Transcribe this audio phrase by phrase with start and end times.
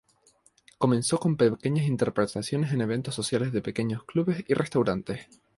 [0.79, 5.27] Comenzó con pequeñas interpretaciones en eventos sociales de pequeños clubes y restaurantes.